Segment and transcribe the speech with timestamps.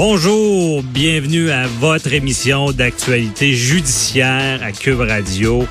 [0.00, 5.66] Bonjour, bienvenue à votre émission d'actualité judiciaire à Cube Radio.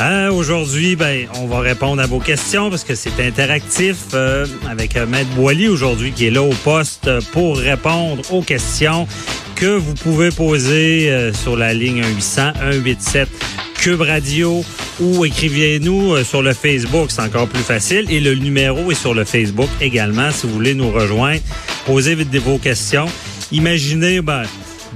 [0.00, 4.96] Euh, Aujourd'hui, ben, on va répondre à vos questions parce que c'est interactif euh, avec
[4.96, 9.08] euh, Maître Boily aujourd'hui qui est là au poste pour répondre aux questions
[9.56, 13.28] que vous pouvez poser sur la ligne 1-800 187
[13.74, 14.64] Cube Radio
[15.00, 18.06] ou écrivez-nous sur le Facebook, c'est encore plus facile.
[18.10, 21.42] Et le numéro est sur le Facebook également si vous voulez nous rejoindre.
[21.84, 23.08] Posez vite vos questions.
[23.52, 24.44] Imaginez, ben,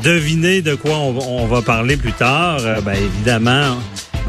[0.03, 2.59] devinez de quoi on, va parler plus tard.
[2.65, 3.77] Euh, ben, évidemment,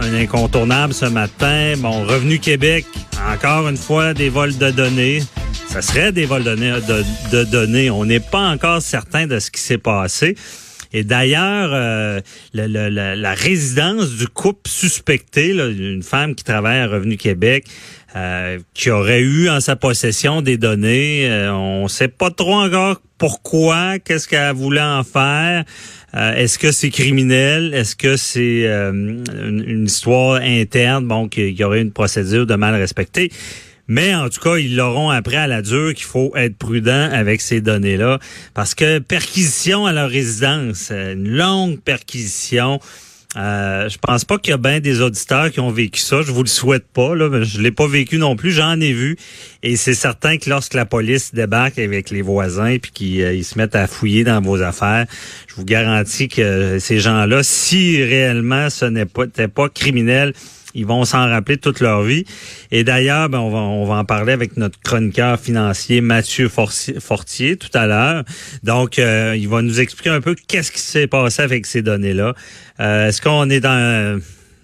[0.02, 1.76] un incontournable ce matin.
[1.78, 2.86] Bon, Revenu Québec,
[3.26, 5.24] encore une fois, des vols de données.
[5.70, 7.90] Ça serait des vols de, données.
[7.90, 10.36] On n'est pas encore certain de ce qui s'est passé.
[10.92, 12.20] Et d'ailleurs, euh,
[12.54, 17.66] la, résidence du couple suspecté, une femme qui travaille à Revenu Québec,
[18.18, 24.00] euh, qui aurait eu en sa possession des données, on sait pas trop encore pourquoi,
[24.00, 25.66] qu'est-ce qu'elle voulait en faire?
[26.16, 27.74] Euh, Est-ce que c'est criminel?
[27.74, 32.56] Est-ce que c'est euh, une, une histoire interne, bon, qu'il y aurait une procédure de
[32.56, 33.32] mal respectée?
[33.88, 37.40] Mais en tout cas, ils l'auront appris à la dure qu'il faut être prudent avec
[37.40, 38.20] ces données-là.
[38.54, 42.80] Parce que perquisition à leur résidence, euh, une longue perquisition.
[43.38, 46.22] Euh, je pense pas qu'il y a bien des auditeurs qui ont vécu ça.
[46.24, 47.14] Je vous le souhaite pas.
[47.14, 48.52] Là, je l'ai pas vécu non plus.
[48.52, 49.18] J'en ai vu.
[49.62, 53.58] Et c'est certain que lorsque la police débarque avec les voisins puis qu'ils euh, se
[53.58, 55.06] mettent à fouiller dans vos affaires,
[55.48, 60.34] je vous garantis que ces gens-là, si réellement ce n'était pas criminel,
[60.78, 62.24] ils vont s'en rappeler toute leur vie.
[62.72, 67.58] Et d'ailleurs, ben, on, va, on va en parler avec notre chroniqueur financier Mathieu Fortier
[67.58, 68.24] tout à l'heure.
[68.64, 72.36] Donc, euh, il va nous expliquer un peu qu'est-ce qui s'est passé avec ces données-là.
[72.80, 74.22] Euh, Est-ce qu'on est dans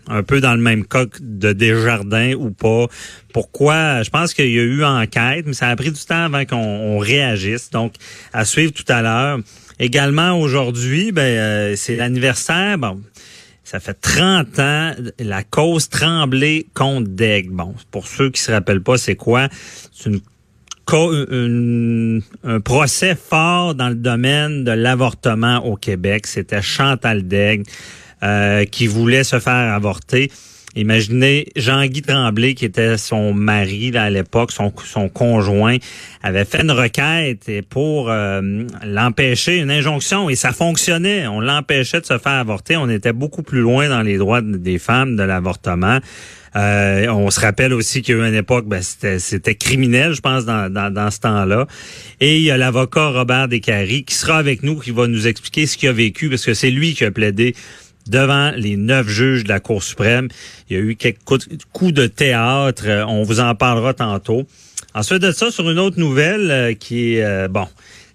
[0.07, 2.85] un peu dans le même que de Desjardins ou pas?
[3.34, 4.03] Pourquoi?
[4.03, 6.57] Je pense qu'il y a eu enquête, mais ça a pris du temps avant qu'on
[6.57, 7.72] on réagisse.
[7.72, 7.95] Donc,
[8.34, 9.40] à suivre tout à l'heure.
[9.80, 12.78] Également, aujourd'hui, ben, euh, c'est l'anniversaire.
[12.78, 13.01] Bon,
[13.63, 17.51] ça fait 30 ans, la cause Tremblay contre Daigle.
[17.51, 19.47] Bon, pour ceux qui se rappellent pas, c'est quoi?
[19.91, 20.22] C'est une,
[22.44, 26.28] un procès fort dans le domaine de l'avortement au Québec.
[26.28, 27.63] C'était Chantal Daigle
[28.22, 30.30] euh, qui voulait se faire avorter.
[30.75, 34.72] Imaginez Jean-Guy Tremblay, qui était son mari à l'époque, son,
[35.09, 35.78] conjoint,
[36.23, 41.28] avait fait une requête pour euh, l'empêcher, une injonction, et ça fonctionnait.
[41.28, 42.75] On l'empêchait de se faire avorter.
[42.78, 46.00] On était beaucoup plus loin dans les droits des femmes de l'avortement.
[46.56, 50.22] Euh, on se rappelle aussi qu'il y a eu une époque, ben, c'était, criminel, je
[50.22, 51.67] pense, dans ce temps-là.
[52.19, 55.66] Et il y a l'avocat Robert Descaries qui sera avec nous, qui va nous expliquer
[55.66, 57.56] ce qu'il a vécu, parce que c'est lui qui a plaidé
[58.07, 60.27] devant les neuf juges de la Cour suprême.
[60.69, 61.19] Il y a eu quelques
[61.71, 62.83] coups de théâtre.
[62.87, 64.45] Euh, On vous en parlera tantôt.
[64.93, 67.67] Ensuite de ça, sur une autre nouvelle euh, qui est, euh, bon,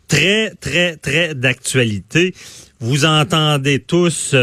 [0.07, 2.35] très, très, très d'actualité.
[2.81, 4.37] Vous entendez tous,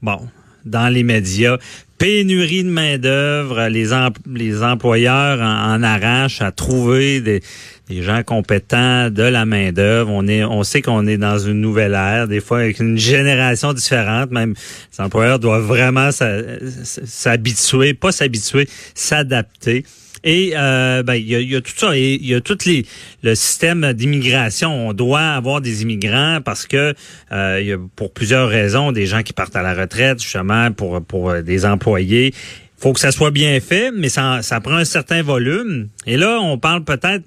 [0.00, 0.18] bon,
[0.64, 1.58] dans les médias,
[1.98, 3.90] pénurie de main-d'œuvre, les,
[4.34, 7.42] les employeurs en, en arrachent à trouver des,
[7.88, 10.10] des gens compétents, de la main-d'œuvre.
[10.10, 13.72] On est, on sait qu'on est dans une nouvelle ère, des fois avec une génération
[13.72, 14.30] différente.
[14.30, 14.54] Même
[14.92, 19.84] les employeurs doivent vraiment s'habituer, pas s'habituer, s'adapter.
[20.24, 21.96] Et euh, ben, il y, a, il y a tout ça.
[21.96, 22.84] Il y a tout les,
[23.22, 24.88] le système d'immigration.
[24.88, 26.94] On doit avoir des immigrants parce que
[27.32, 30.72] euh, il y a pour plusieurs raisons des gens qui partent à la retraite, justement
[30.72, 32.34] pour pour euh, des employés.
[32.76, 35.88] faut que ça soit bien fait, mais ça, ça prend un certain volume.
[36.06, 37.24] Et là, on parle peut-être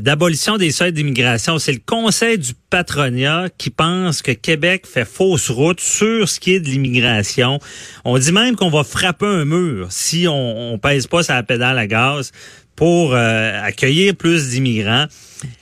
[0.00, 1.58] d'abolition des seuils d'immigration.
[1.58, 6.54] C'est le Conseil du patronat qui pense que Québec fait fausse route sur ce qui
[6.54, 7.58] est de l'immigration.
[8.04, 11.78] On dit même qu'on va frapper un mur si on, on pèse pas sa pédale
[11.78, 12.30] à gaz
[12.76, 15.06] pour euh, accueillir plus d'immigrants.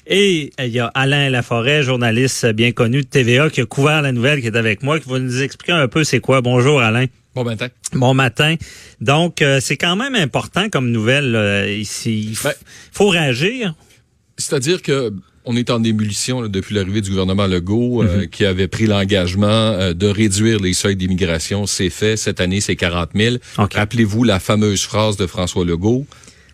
[0.07, 4.01] Et euh, il y a Alain Laforêt, journaliste bien connu de TVA, qui a couvert
[4.03, 6.41] la nouvelle, qui est avec moi, qui va nous expliquer un peu c'est quoi.
[6.41, 7.05] Bonjour Alain.
[7.35, 7.69] Bon matin.
[7.93, 8.57] Bon matin.
[9.01, 12.29] Donc, euh, c'est quand même important comme nouvelle euh, ici.
[12.33, 12.53] Il Ben-
[12.93, 13.75] faut réagir.
[14.43, 15.13] C'est-à-dire que
[15.45, 19.47] on est en ébullition là, depuis l'arrivée du gouvernement Legault, euh, qui avait pris l'engagement
[19.49, 21.67] euh, de réduire les seuils d'immigration.
[21.67, 22.17] C'est fait.
[22.17, 23.37] Cette année, c'est 40 000.
[23.59, 23.75] OK.
[23.75, 26.07] Rappelez-vous la fameuse phrase de François Legault,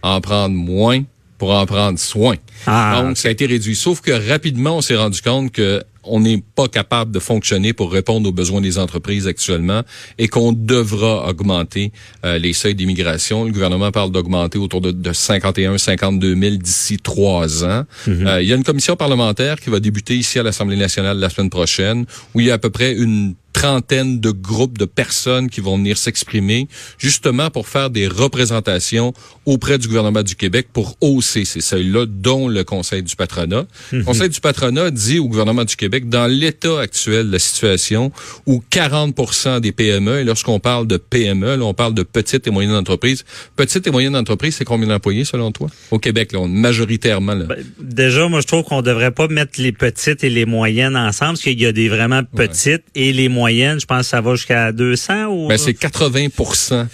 [0.02, 1.02] en prendre moins,
[1.36, 2.36] pour en prendre soin.
[2.66, 3.76] Ah, Donc, ça a été réduit.
[3.76, 7.92] Sauf que rapidement, on s'est rendu compte que on n'est pas capable de fonctionner pour
[7.92, 9.82] répondre aux besoins des entreprises actuellement
[10.18, 11.92] et qu'on devra augmenter
[12.24, 13.44] euh, les seuils d'immigration.
[13.44, 17.84] Le gouvernement parle d'augmenter autour de, de 51, 52 000 d'ici trois ans.
[18.06, 18.26] Mhm.
[18.26, 21.30] Euh, il y a une commission parlementaire qui va débuter ici à l'Assemblée nationale la
[21.30, 25.48] semaine prochaine où il y a à peu près une trentaine de groupes de personnes
[25.50, 26.68] qui vont venir s'exprimer
[26.98, 29.12] justement pour faire des représentations
[29.46, 33.66] auprès du gouvernement du Québec pour hausser ces seuils-là, dont le Conseil du patronat.
[33.92, 38.12] Le Conseil du patronat dit au gouvernement du Québec, dans l'état actuel de la situation,
[38.46, 42.50] où 40 des PME, et lorsqu'on parle de PME, là, on parle de petites et
[42.50, 43.24] moyennes entreprises.
[43.56, 45.68] Petites et moyennes entreprises, c'est combien d'employés selon toi?
[45.90, 47.34] Au Québec, là, on- majoritairement.
[47.34, 47.44] Là?
[47.46, 51.32] Ben, déjà, moi, je trouve qu'on devrait pas mettre les petites et les moyennes ensemble,
[51.32, 54.34] parce qu'il y a des vraiment petites et les moyennes, je pense que ça va
[54.34, 55.48] jusqu'à 200 ou...
[55.48, 56.86] Ben, c'est 80%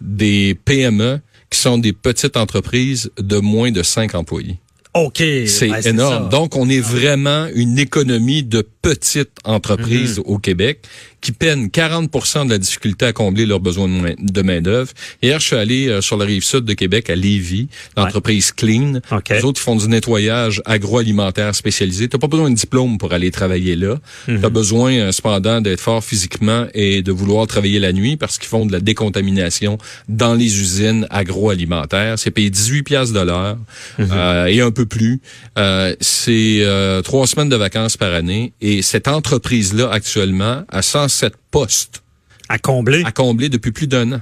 [0.00, 4.58] des PME qui sont des petites entreprises de moins de 5 employés.
[4.94, 5.22] OK.
[5.46, 6.28] C'est énorme.
[6.28, 10.24] Donc, on est vraiment une économie de petites entreprises Mhm.
[10.26, 10.80] au Québec
[11.20, 12.10] qui peinent 40
[12.44, 14.90] de la difficulté à combler leurs besoins de main- de main-d'œuvre.
[15.22, 19.00] Hier, je suis allé euh, sur la rive sud de Québec, à Lévis, l'entreprise Clean.
[19.10, 19.28] OK.
[19.30, 22.08] Les autres, ils font du nettoyage agroalimentaire spécialisé.
[22.08, 23.96] Tu pas besoin de diplôme pour aller travailler là.
[24.28, 24.40] Mhm.
[24.40, 28.38] Tu as besoin, euh, cependant, d'être fort physiquement et de vouloir travailler la nuit parce
[28.38, 29.78] qu'ils font de la décontamination
[30.08, 32.18] dans les usines agroalimentaires.
[32.18, 33.56] C'est payé 18 piastres de l'heure
[33.98, 34.08] Mhm.
[34.12, 35.20] euh, et un peu plus.
[35.58, 38.52] Euh, c'est euh, trois semaines de vacances par année.
[38.60, 42.02] Et cette entreprise-là, actuellement, a 107 postes
[42.48, 43.02] À combler?
[43.04, 44.20] à combler depuis plus d'un an.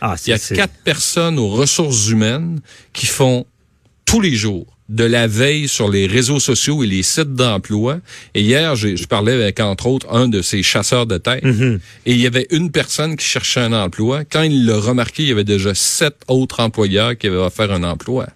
[0.00, 2.60] Ah, Il y a quatre personnes aux ressources humaines
[2.92, 3.46] qui font
[4.04, 8.00] tous les jours de la veille sur les réseaux sociaux et les sites d'emploi.
[8.34, 11.44] Et hier, j'ai- je parlais avec, entre autres, un de ces chasseurs de tête.
[11.44, 11.78] Mhm.
[12.06, 14.24] Et il y avait une personne qui cherchait un emploi.
[14.24, 17.82] Quand il l'a remarqué, il y avait déjà sept autres employeurs qui avaient offert un
[17.82, 18.28] emploi.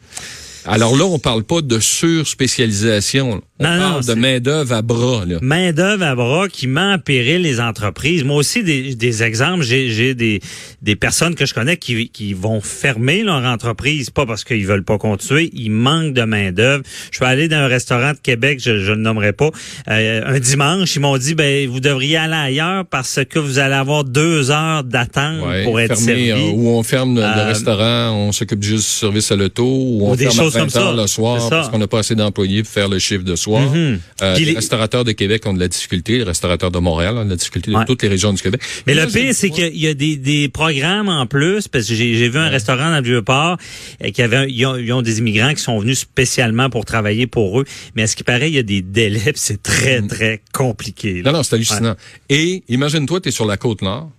[0.67, 3.43] Alors là, on parle pas de surspécialisation.
[3.65, 5.25] On Non, non, de main-d'œuvre à bras.
[5.27, 5.39] Là.
[5.41, 8.25] main d'œuvre à bras qui met en péril les entreprises.
[8.25, 10.41] Moi aussi, des, des exemples, j'ai, des,
[10.83, 14.85] des personnes que je connais qui, qui vont fermer leur entreprise, pas parce qu'ils veulent
[14.85, 16.83] pas continuer, ils manquent de main d'œuvre.
[17.11, 19.51] Je suis allé dans un restaurant de Québec, je, je le nommerai pas,
[19.89, 23.75] euh, un dimanche, ils m'ont dit, ben vous devriez aller ailleurs parce que vous allez
[23.75, 26.43] avoir deux heures d'attente Ouais, pour être fermé, servi.
[26.43, 30.07] euh, Ou on ferme le- Euh, restaurant, on s'occupe juste du service à l'auto, ou
[30.09, 30.95] on des ferme à choses 20 comme ça.
[30.97, 33.52] le soir parce qu'on n'a pas assez d'employés pour faire le chiffre de soir.
[33.61, 34.01] Mhm.
[34.23, 37.31] Euh, les, restaurateurs de Québec ont de la difficulté, les restaurateurs de Montréal ont de
[37.31, 37.85] la difficulté, de Ouais.
[37.85, 38.61] toutes les régions du Québec.
[38.87, 41.95] Mais Là, le pire, c'est qu'il y a des, des programmes en plus, parce que
[41.95, 43.57] j'ai vu un restaurant dans le Vieux-Port,
[44.05, 47.27] euh, qui avait, ils, ont, ils ont des immigrants qui sont venus spécialement pour travailler
[47.27, 47.65] pour eux.
[47.95, 50.07] Mais à ce qui paraît, il y a des délais, puis c'est très, Mm.
[50.09, 51.23] très compliqué.
[51.23, 51.31] là.
[51.33, 51.95] Non, non, c'est hallucinant.
[52.29, 54.11] Et imagine-toi, tu es sur la côte nord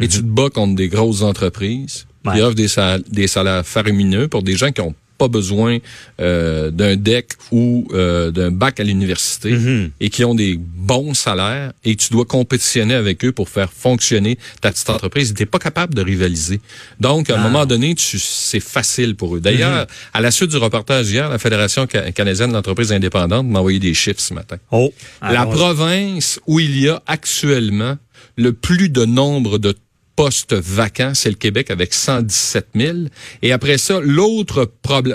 [0.00, 4.28] et tu te bats contre des grosses entreprises qui offrent des, sal- des salaires faramineux
[4.28, 5.78] pour des gens qui ont pas besoin
[6.20, 9.90] euh, d'un deck ou euh, d'un bac à l'université Mhm.
[10.00, 14.38] et qui ont des bons salaires et tu dois compétitionner avec eux pour faire fonctionner
[14.60, 15.32] ta petite entreprise.
[15.34, 16.60] Tu n'es pas capable de rivaliser.
[17.00, 17.42] Donc, à un Ah.
[17.48, 19.40] moment donné, c'est facile pour eux.
[19.40, 19.86] D'ailleurs, Mhm.
[20.14, 23.94] à la suite du reportage hier, la Fédération ca- canadienne d'entreprises indépendantes m'a envoyé des
[23.94, 24.56] chiffres ce matin.
[24.70, 27.96] Oh, La province où il y a actuellement
[28.36, 29.74] le plus de nombre de
[30.16, 32.98] postes vacants, c'est le Québec avec 117 000.
[33.42, 34.70] Et après ça, l'autre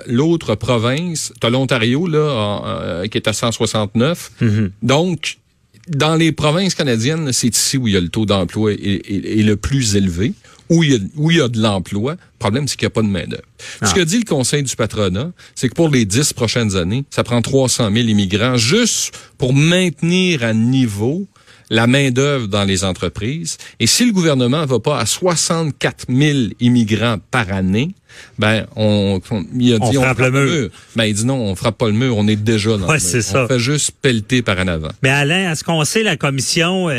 [0.08, 4.32] l'autre province, t'as l'Ontario là, en- euh, qui est à 169.
[4.42, 4.72] Mhm.
[4.84, 5.38] Donc,
[5.88, 9.40] dans les provinces canadiennes, c'est ici où il y a le taux d'emploi est, est-
[9.40, 10.34] est le plus élevé,
[10.70, 12.12] où il y a, où il y a de l'emploi.
[12.14, 13.42] Le problème, c'est qu'il n'y a pas de main-d'œuvre.
[13.58, 13.94] Ce Ah.
[13.94, 17.42] que dit le Conseil du patronat, c'est que pour les dix prochaines années, ça prend
[17.42, 21.26] 300 000 immigrants juste pour maintenir à niveau
[21.70, 23.58] la main-d'œuvre dans les entreprises.
[23.80, 27.92] Et si le gouvernement va pas à 64 000 immigrants par année,
[28.38, 30.70] ben, on, on- il a On dit, frappe le mur.
[30.96, 33.00] Ben, il dit non, on frappe pas le mur, on est déjà dans Ouais, le
[33.00, 33.24] c'est mur.
[33.26, 33.44] ça.
[33.46, 34.90] On fait juste pelleter par en avant.
[35.04, 36.92] Mais Alain, est-ce qu'on sait la commission, euh,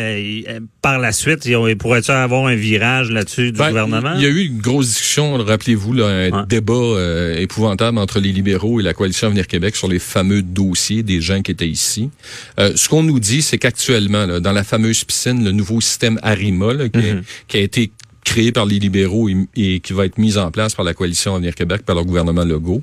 [0.48, 1.48] euh, par la suite,
[1.78, 4.12] pourrait-tu avoir un virage là-dessus du Ben, gouvernement?
[4.16, 6.46] Il y a eu une grosse discussion, rappelez-vous, là, un Ouais.
[6.48, 11.02] débat euh, épouvantable entre les libéraux et la coalition Avenir Québec sur les fameux dossiers
[11.02, 12.10] des gens qui étaient ici.
[12.58, 16.18] Euh, ce qu'on nous dit, c'est qu'actuellement, là, dans la fameuse piscine, le nouveau système
[16.22, 17.22] Arima, là, qui, Mhm.
[17.48, 17.90] qui a été
[18.30, 21.52] créé par les libéraux et, qui va être mis en place par la coalition Avenir
[21.52, 22.80] Québec, par le gouvernement Legault.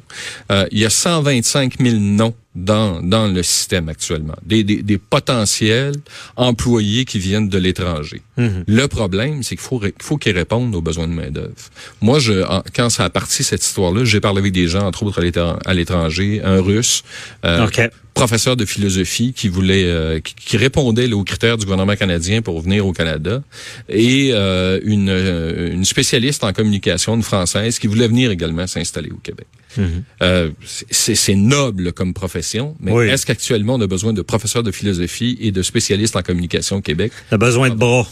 [0.52, 4.36] Euh, il y a 125 000 noms dans, dans le système actuellement.
[4.44, 5.96] Des, des, des potentiels
[6.36, 8.22] employés qui viennent de l'étranger.
[8.38, 8.64] Mhm.
[8.68, 11.54] Le problème, c'est qu'il faut, faut qu'ils répondent aux besoins de main-d'œuvre.
[12.02, 15.04] Moi, je, en- quand ça a parti cette histoire-là, j'ai parlé avec des gens, entre
[15.04, 17.04] autres à l'étran- à l'étranger, un russe,
[17.46, 17.60] euh,
[18.16, 22.42] professeur de philosophie qui voulait, euh, qui, qui répondait là, aux critères du gouvernement canadien
[22.42, 23.44] pour venir au Canada,
[23.88, 29.12] et euh, une, euh, une spécialiste en communication, une française, qui voulait venir également s'installer
[29.12, 29.46] au Québec.
[30.22, 30.52] Euh,
[30.92, 33.08] c'est noble comme profession, mais Oui.
[33.08, 36.82] est-ce qu'actuellement on a besoin de professeurs de philosophie et de spécialistes en communication au
[36.82, 37.12] Québec?
[37.30, 38.08] T'as besoin de bras.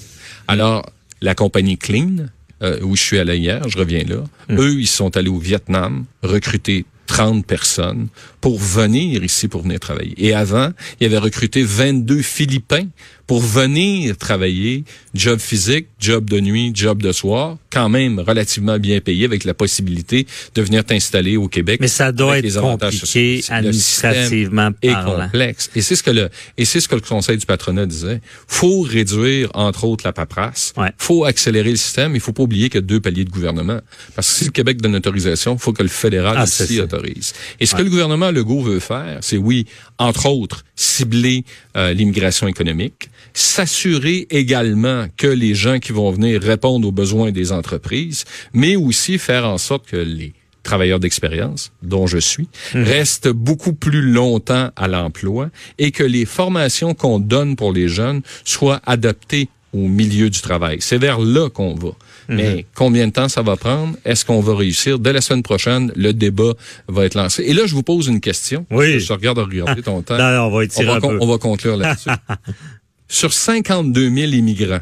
[0.48, 0.86] Alors,
[1.22, 2.28] la compagnie Clean,
[2.62, 6.06] euh, où je suis allé hier, je reviens là, eux, ils sont allés au Vietnam
[6.24, 8.08] recruter 30 personnes
[8.42, 10.14] pour venir ici pour venir travailler.
[10.18, 12.88] Et avant, ils avaient recruté 22 Philippins
[13.28, 19.00] pour venir travailler, job physique, job de nuit, job de soir, quand même relativement bien
[19.02, 21.80] payé avec la possibilité de venir t'installer au Québec.
[21.82, 25.24] Mais ça doit être compliqué administrativement parlant.
[25.26, 25.70] complexe.
[25.76, 28.22] Et c'est ce que le et c'est ce que le Conseil du patronat disait.
[28.48, 30.74] Faut réduire entre autres la paperasse.
[30.78, 30.92] Ouais.
[30.98, 32.16] Faut accélérer le système.
[32.16, 33.80] Il faut pas oublier qu'il y a deux paliers de gouvernement.
[34.16, 37.34] Parce que si le Québec donne l'autorisation, faut que le fédéral Ah, aussi autorise.
[37.60, 39.66] Et ce que le gouvernement Legault veut faire, c'est oui,
[39.98, 41.44] entre autres, cibler
[41.76, 47.52] euh, l'immigration économique, s'assurer également que les gens qui vont venir répondent aux besoins des
[47.52, 53.74] entreprises, mais aussi faire en sorte que les travailleurs d'expérience, dont je suis, restent beaucoup
[53.74, 59.50] plus longtemps à l'emploi et que les formations qu'on donne pour les jeunes soient adaptées
[59.74, 60.78] au milieu du travail.
[60.80, 61.90] C'est vers là qu'on va.
[62.28, 63.96] Mais combien de temps ça va prendre?
[64.04, 64.98] Est-ce qu'on va réussir?
[64.98, 66.54] Dès la semaine prochaine, le débat
[66.88, 67.44] va être lancé.
[67.44, 68.66] Et là, je vous pose une question.
[68.72, 69.00] Oui.
[69.00, 70.18] Je regarde regarder ton temps.
[70.18, 71.18] Non, non, on va On étirer va, un con- peu.
[71.22, 72.10] on va conclure là-dessus.
[73.08, 74.82] Sur 52 000 immigrants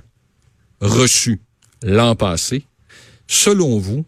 [0.81, 1.39] reçus
[1.83, 2.63] l'an passé,
[3.27, 4.05] selon vous,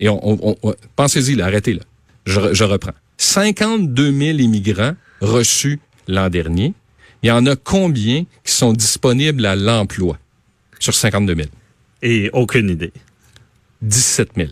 [0.00, 1.82] et on, on- on- pensez-y, là, arrêtez là,
[2.26, 2.92] je, je reprends.
[3.18, 6.72] 52 000 immigrants reçus l'an dernier,
[7.22, 10.18] il y en a combien qui sont disponibles à l'emploi
[10.78, 11.48] sur 52 000?
[12.02, 12.92] Et aucune idée.
[13.82, 14.48] 17 000.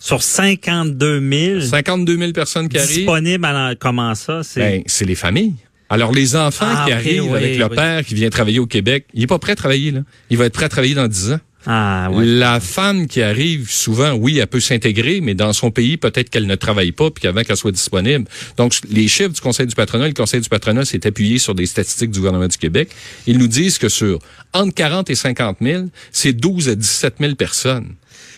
[0.00, 1.20] Sur 52
[1.58, 4.42] 000 52 000 personnes qui arrivent, disponibles, à comment ça?
[4.42, 4.60] C'est?
[4.60, 5.54] Ben, c'est les familles.
[5.88, 7.76] Alors, les enfants Ah, qui arrivent oui, avec leur oui.
[7.76, 10.00] père qui vient travailler au Québec, il est pas prêt à travailler, là.
[10.30, 11.40] Il va être prêt à travailler dans 10 ans.
[11.68, 12.24] Ah, ouais.
[12.24, 16.46] La femme qui arrive, souvent, oui, elle peut s'intégrer, mais dans son pays, peut-être qu'elle
[16.46, 18.24] ne travaille pas, puis qu'avant qu'elle soit disponible.
[18.56, 21.66] Donc, les chiffres du Conseil du patronat, le Conseil du patronat s'est appuyé sur des
[21.66, 22.90] statistiques du gouvernement du Québec.
[23.26, 24.20] Ils nous disent que sur
[24.52, 27.94] entre 40 et 50 000, c'est 12 à 17 000 personnes.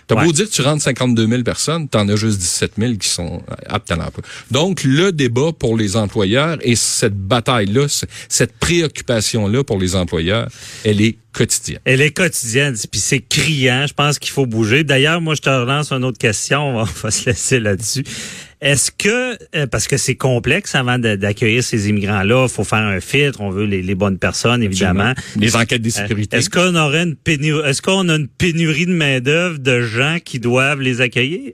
[0.08, 0.24] T'as Ouais.
[0.24, 3.42] beau dire que tu rentres 52 000 personnes, t'en as juste 17 000 qui sont
[3.50, 4.24] euh, aptes à l'emploi.
[4.50, 7.86] Donc, le débat pour les employeurs et cette bataille-là,
[8.28, 10.48] cette préoccupation-là pour les employeurs,
[10.84, 11.80] elle est quotidienne.
[11.84, 13.86] Elle est quotidienne, puis c'est criant.
[13.86, 14.82] Je pense qu'il faut bouger.
[14.82, 16.78] D'ailleurs, moi, je te relance une autre question.
[16.78, 18.02] On va se laisser là-dessus.
[18.60, 23.00] Est-ce que, euh, parce que c'est complexe avant d'accueillir ces immigrants-là, il faut faire un
[23.00, 25.12] filtre, on veut les, les bonnes personnes, évidemment.
[25.36, 26.36] Les enquêtes des Euh, sécurités.
[26.36, 30.38] Est-ce qu'on aurait une pénurie, est-ce qu'on a une pénurie de main-d'œuvre de gens qui
[30.38, 31.52] doivent les accueillir?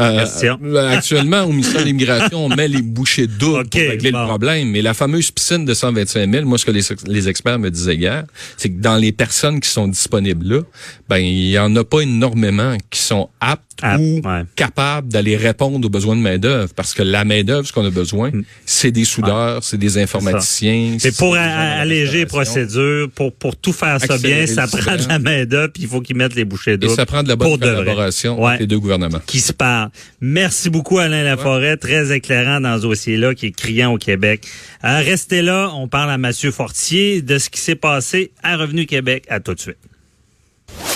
[0.00, 4.20] Euh, euh, actuellement, au ministère de l'Immigration, on met les bouchées doubles pour régler bon.
[4.22, 4.68] le problème.
[4.70, 7.96] Mais la fameuse piscine de 125 000, moi, ce que les, les experts me disaient
[7.96, 8.24] hier,
[8.56, 10.60] c'est que dans les personnes qui sont disponibles là,
[11.08, 13.62] ben, il y en a pas énormément qui sont aptes
[13.98, 14.42] ou ouais.
[14.56, 16.72] capables d'aller répondre aux besoins de main-d'œuvre.
[16.74, 18.30] Parce que la main-d'œuvre, ce qu'on a besoin,
[18.66, 20.96] c'est des soudeurs, c'est des informaticiens.
[20.98, 25.18] C'est pour alléger les procédures, pour, pour tout faire ça bien, ça prend de la
[25.18, 26.94] main-d'œuvre, puis il faut qu'ils mettent les bouchées Et doubles.
[26.94, 28.52] ça prend de la bonne collaboration Ouais.
[28.52, 29.20] entre les deux gouvernements.
[29.26, 29.90] qui se parlent.
[30.20, 34.46] Merci beaucoup, Alain Laforêt, très éclairant dans ce dossier-là qui est criant au Québec.
[34.84, 38.86] Euh, restez là, on parle à Mathieu Fortier de ce qui s'est passé à Revenu
[38.86, 39.24] Québec.
[39.28, 39.76] À tout de suite.